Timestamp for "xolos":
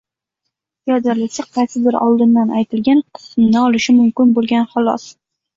4.73-5.11